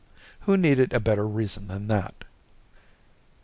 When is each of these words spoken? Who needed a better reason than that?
Who 0.39 0.57
needed 0.57 0.93
a 0.93 0.99
better 0.99 1.27
reason 1.27 1.67
than 1.67 1.85
that? 1.89 2.25